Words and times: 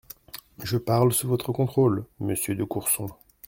Je 0.63 0.77
parle 0.79 1.13
sous 1.13 1.27
votre 1.27 1.51
contrôle, 1.51 2.05
monsieur 2.19 2.55
de 2.55 2.63
Courson. 2.63 3.05